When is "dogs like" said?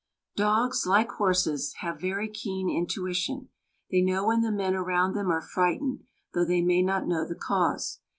0.35-1.11